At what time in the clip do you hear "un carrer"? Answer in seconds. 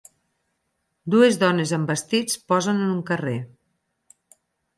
2.95-3.37